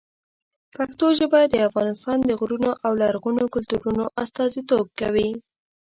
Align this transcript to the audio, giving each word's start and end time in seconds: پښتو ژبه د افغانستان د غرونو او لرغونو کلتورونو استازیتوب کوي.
پښتو 0.75 1.05
ژبه 1.19 1.39
د 1.43 1.55
افغانستان 1.69 2.17
د 2.23 2.31
غرونو 2.39 2.71
او 2.85 2.91
لرغونو 3.01 3.43
کلتورونو 3.53 4.03
استازیتوب 4.23 4.85
کوي. 4.99 5.29